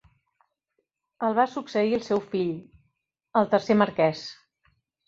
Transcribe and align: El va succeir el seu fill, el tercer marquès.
El 1.27 1.35
va 1.41 1.45
succeir 1.57 1.95
el 1.99 2.03
seu 2.09 2.25
fill, 2.33 2.51
el 3.43 3.49
tercer 3.57 3.81
marquès. 3.85 4.27